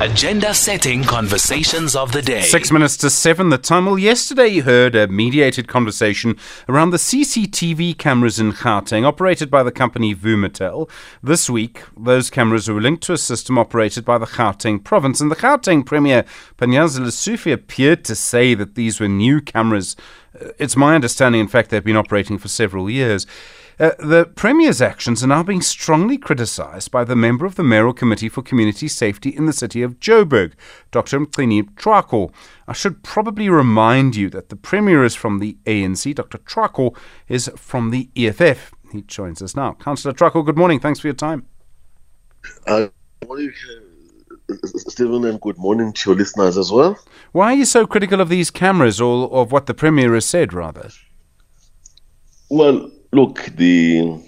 [0.00, 2.42] Agenda setting conversations of the day.
[2.42, 3.48] Six minutes to seven.
[3.48, 3.98] The time.
[3.98, 6.36] Yesterday you heard a mediated conversation
[6.68, 10.88] around the CCTV cameras in Gauteng, operated by the company Vumatel.
[11.20, 15.32] This week, those cameras were linked to a system operated by the Gauteng province, and
[15.32, 16.24] the Gauteng Premier
[16.58, 19.96] Panyaza Lesufi appeared to say that these were new cameras.
[20.40, 23.26] Uh, it's my understanding, in fact, they've been operating for several years.
[23.80, 27.92] Uh, the Premier's actions are now being strongly criticised by the member of the Mayoral
[27.92, 30.54] Committee for Community Safety in the city of Joburg,
[30.90, 31.20] Dr.
[31.20, 32.32] Mgcini Tshwaku.
[32.66, 36.38] I should probably remind you that the Premier is from the ANC, Dr.
[36.38, 36.96] Tshwaku
[37.28, 38.72] is from the EFF.
[38.90, 39.74] He joins us now.
[39.74, 40.80] Councillor Tshwaku, good morning.
[40.80, 41.46] Thanks for your time.
[42.66, 42.88] Uh,
[43.28, 43.52] morning,
[44.50, 46.98] uh, Stephen, and good morning to your listeners as well.
[47.30, 50.52] Why are you so critical of these cameras or of what the Premier has said,
[50.52, 50.90] rather?
[52.50, 54.20] Well, Look, the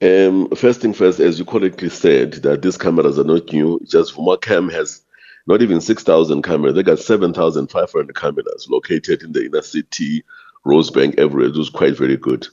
[0.00, 3.80] um, first thing first, as you correctly said, that these cameras are not new.
[3.84, 5.02] Just Vumacam has
[5.46, 6.74] not even 6,000 cameras.
[6.74, 10.22] They got 7,500 cameras located in the inner city,
[10.64, 11.48] Rosebank, everywhere.
[11.48, 12.46] It was quite very good.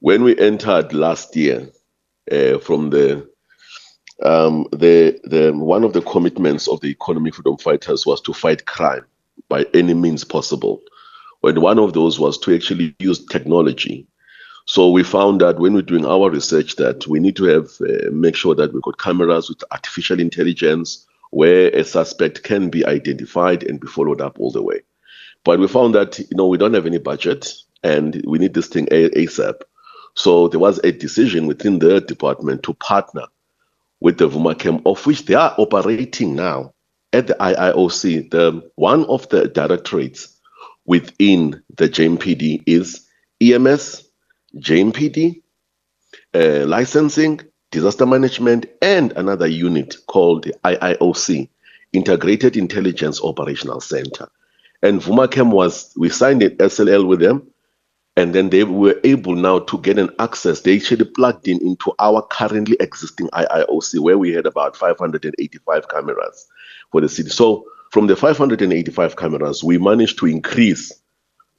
[0.00, 1.68] When we entered last year
[2.30, 3.30] uh, from the
[4.22, 8.66] um, the the one of the commitments of the economic freedom fighters was to fight
[8.66, 9.04] crime
[9.48, 10.80] by any means possible.
[11.42, 14.06] And one of those was to actually use technology.
[14.66, 18.10] So we found that when we're doing our research that we need to have uh,
[18.12, 23.64] make sure that we've got cameras with artificial intelligence where a suspect can be identified
[23.64, 24.80] and be followed up all the way.
[25.44, 28.68] But we found that you know we don't have any budget and we need this
[28.68, 29.62] thing ASAP.
[30.14, 33.24] So there was a decision within the department to partner
[34.00, 36.74] with the Vumacam, of which they are operating now
[37.12, 38.30] at the IIOC.
[38.30, 40.38] The one of the directorates
[40.84, 43.06] within the JMPD is
[43.40, 44.08] EMS,
[44.56, 45.42] JMPD,
[46.34, 51.48] uh, licensing, disaster management, and another unit called IIOC,
[51.92, 54.28] Integrated Intelligence Operational Center.
[54.82, 57.46] And Vumacam was, we signed an SLL with them,
[58.16, 60.60] and then they were able now to get an access.
[60.60, 66.46] They actually plugged in into our currently existing IIOC, where we had about 585 cameras
[66.90, 67.30] for the city.
[67.30, 70.90] So from the 585 cameras, we managed to increase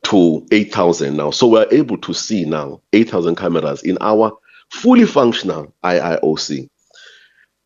[0.06, 1.30] to 8,000 now.
[1.30, 4.36] So we're able to see now 8,000 cameras in our
[4.72, 6.70] fully functional IIOC.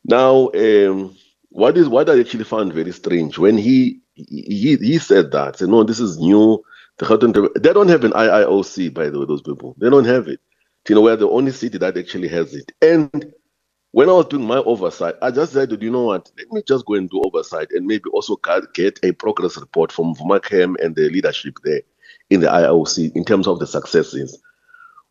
[0.04, 1.16] Now, um,
[1.48, 5.70] what is what I actually found very strange when he he he said that, said,
[5.70, 6.62] no, this is new.
[6.98, 9.76] They don't have an IIOC, by the way, those people.
[9.78, 10.40] They don't have it.
[10.88, 12.72] You know, we're the only city that actually has it.
[12.82, 13.32] And
[13.92, 16.84] when I was doing my oversight, I just said, you know what, let me just
[16.84, 18.36] go and do oversight and maybe also
[18.74, 21.80] get a progress report from Vumacam and the leadership there
[22.30, 24.38] in the IOC in terms of the successes.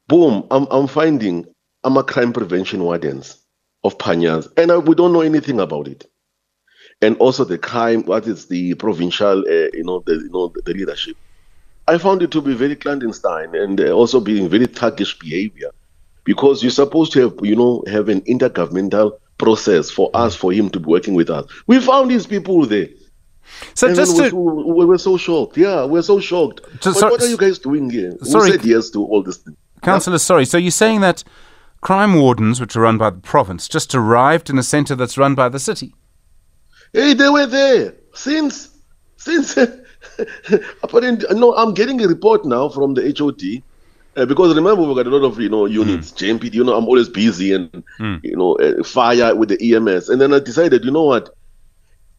[0.08, 1.48] Boom, I'm, I'm finding
[1.84, 3.38] I'm a crime prevention wardens
[3.84, 6.10] of Panyas, and I, we don't know anything about it.
[7.02, 10.62] And also the crime, what is the provincial, uh, you know, the you know the,
[10.66, 11.16] the, leadership.
[11.88, 15.72] I found it to be very clandestine and also being very thuggish behavior
[16.28, 20.70] because you're supposed to have, you know, have an intergovernmental process for us, for him
[20.70, 21.46] to be working with us.
[21.68, 22.90] We found these people there.
[23.76, 25.56] So and just to, we were so shocked.
[25.56, 26.60] Yeah, we're so shocked.
[26.82, 28.12] So, so, what are you guys doing here?
[28.24, 29.40] Sorry, Who said yes to all this?
[29.82, 30.18] Councillor, yeah?
[30.18, 30.44] sorry.
[30.44, 31.24] So you're saying that
[31.80, 35.34] crime wardens, which are run by the province, just arrived in a centre that's run
[35.34, 35.96] by the city?
[36.92, 38.70] Hey, they were there since
[39.16, 39.56] since.
[40.84, 43.64] Apparently, no, I'm getting a report now from the HOD
[44.18, 46.40] uh, because remember, we've got a lot of you know units, mm.
[46.40, 46.54] JMPD.
[46.56, 48.24] You know, I'm always busy and mm.
[48.24, 50.10] you know uh, fire with the EMS.
[50.10, 51.36] And then I decided, you know what?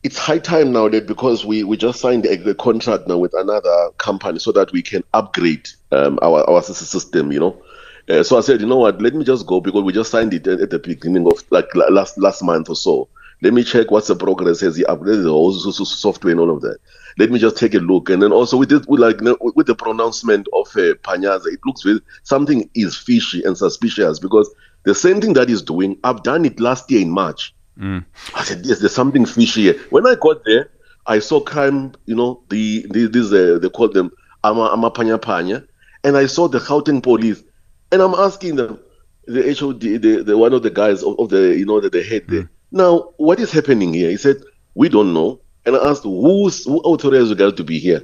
[0.05, 3.35] It's high time now that because we, we just signed the, the contract now with
[3.35, 7.33] another company so that we can upgrade um, our our system.
[7.33, 7.63] You know.
[8.09, 9.03] Uh, so I said, you know what?
[9.03, 11.67] Let me just go because we just signed it at, at the beginning of like
[11.75, 13.09] last last month or so.
[13.41, 14.61] Let me check what's the progress.
[14.61, 16.79] Has he upgraded the whole software and all of that?
[17.19, 18.09] let me just take a look.
[18.09, 21.83] And then also with this, with like with the pronouncement of uh, Panyaza, it looks
[21.83, 24.49] very something is fishy and suspicious because
[24.85, 27.55] the same thing that he's doing, I've done it last year in March.
[27.79, 28.05] Mm.
[28.35, 29.81] I said, yes, there's something fishy here.
[29.91, 30.71] When I got there,
[31.07, 34.11] I saw crime, you know, the, the this uh, they call them
[34.45, 35.67] ama ama panya panya,
[36.05, 37.43] and I saw the Gauteng police,
[37.91, 38.79] and I'm asking them,
[39.27, 42.03] the HOD, the, the one of the guys of, of the you know the, the
[42.03, 42.43] head there.
[42.43, 42.49] Mm.
[42.71, 44.11] Now, what is happening here?
[44.11, 44.37] He said,
[44.75, 48.03] we don't know and I asked who's who authorized you guys to be here.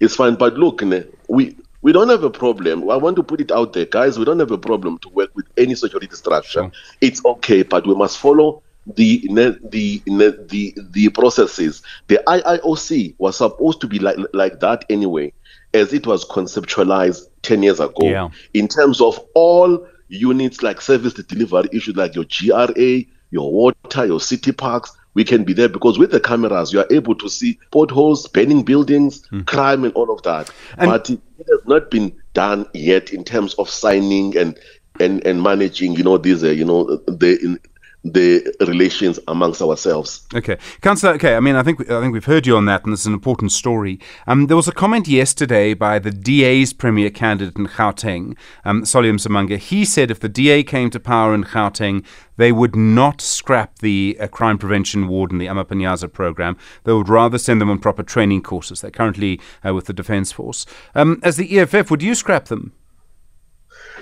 [0.00, 0.82] It's fine, but look,
[1.28, 2.88] we we don't have a problem.
[2.90, 4.18] I want to put it out there, guys.
[4.18, 6.60] We don't have a problem to work with any security structure.
[6.60, 6.72] Sure.
[7.00, 9.26] It's okay, but we must follow the
[9.70, 11.82] the the the processes.
[12.08, 15.32] The IIOC was supposed to be like like that anyway,
[15.72, 18.10] as it was conceptualized ten years ago.
[18.10, 18.28] Yeah.
[18.52, 24.20] In terms of all units like service delivery issues like your JRA, your water, your
[24.20, 27.58] city parks, we can be there because with the cameras you are able to see
[27.72, 29.46] potholes, burning buildings, mm.
[29.46, 30.50] crime, and all of that.
[30.78, 34.58] And but it has not been done yet in terms of signing and
[35.00, 35.94] and and managing.
[35.94, 37.58] You know these, uh, you know the in,
[38.02, 40.26] the relations amongst ourselves.
[40.34, 41.12] Okay, Councillor.
[41.14, 43.12] Okay, I mean, I think I think we've heard you on that, and it's an
[43.12, 44.00] important story.
[44.26, 49.10] Um, there was a comment yesterday by the DA's premier candidate in Gauteng, um, Solly
[49.10, 49.58] Msimanga.
[49.58, 52.04] He said if the DA came to power in Gauteng,
[52.38, 56.56] they would not scrap the uh, crime prevention warden, the Amapanyaza program.
[56.84, 58.80] They would rather send them on proper training courses.
[58.80, 60.64] They're currently uh, with the Defence Force.
[60.94, 62.72] Um, as the EFF, would you scrap them?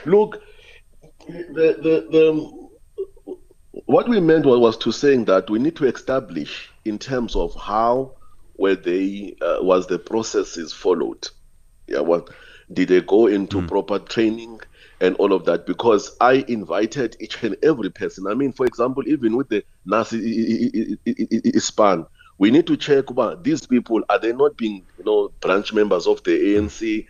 [0.04, 0.40] Look,
[1.26, 2.57] the the, the
[3.88, 7.54] what we meant was, was to saying that we need to establish in terms of
[7.54, 8.12] how
[8.58, 11.26] were they uh, was the processes followed.
[11.86, 12.28] Yeah, what
[12.70, 13.66] did they go into mm.
[13.66, 14.60] proper training
[15.00, 15.64] and all of that?
[15.66, 18.26] Because I invited each and every person.
[18.26, 22.06] I mean, for example, even with the Nasi iSpani,
[22.36, 26.06] we need to check about these people are they not being you know branch members
[26.06, 27.06] of the ANC?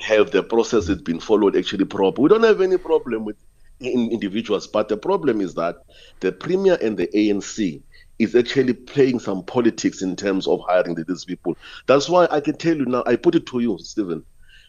[0.00, 2.22] Have the processes been followed actually proper?
[2.22, 3.36] We don't have any problem with
[3.84, 4.66] individuals.
[4.66, 5.76] But the problem is that
[6.20, 7.82] the Premier and the ANC
[8.18, 11.56] is actually playing some politics in terms of hiring these people.
[11.86, 14.24] That's why I can tell you now, I put it to you, Stephen.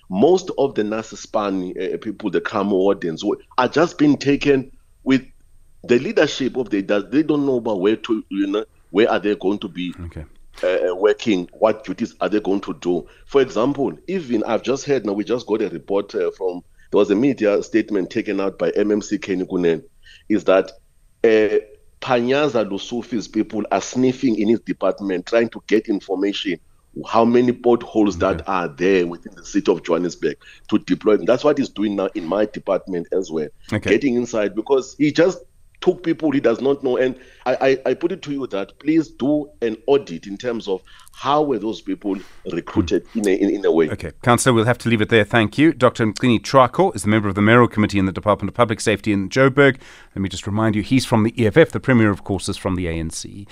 [0.10, 3.24] Most of the Nasi iSpani uh, people, the crime wardens,
[3.57, 4.71] are just being taken
[5.04, 5.25] with
[5.83, 9.36] the leadership of the they don't know about where to you know where are they
[9.36, 10.25] going to be okay.
[10.63, 15.06] uh, working what duties are they going to do for example even i've just heard
[15.06, 16.63] now we just got a report uh, from
[16.94, 19.84] there was a media statement taken out by MMC Kenny Kunene,
[20.30, 20.72] is that
[21.24, 21.57] uh,
[22.00, 26.60] Panyaza Lesufi's people are sniffing in his department, trying to get information
[27.07, 28.38] how many potholes okay.
[28.38, 30.38] that are there within the city of Johannesburg
[30.69, 31.25] to deploy them.
[31.25, 33.48] That's what he's doing now in my department as well.
[33.72, 33.90] Okay.
[33.90, 35.40] Getting inside because he just
[35.83, 36.95] took people he does not know.
[36.95, 40.69] And I, I, I, put it to you that please do an audit in terms
[40.69, 40.81] of
[41.12, 42.15] how were those people
[42.53, 43.19] recruited hmm.
[43.19, 43.89] in, a, in, in a way.
[43.89, 45.25] Okay, Councillor, we'll have to leave it there.
[45.25, 45.74] Thank you.
[45.74, 46.06] Dr.
[46.06, 49.12] Mgcini Tshwaku is the member of the Mayoral Committee in the Department of Public Safety
[49.12, 49.77] in Joburg.
[50.15, 51.74] Let me just remind you, he's from the EFF.
[51.74, 53.45] The Premier, of course, is from the ANC.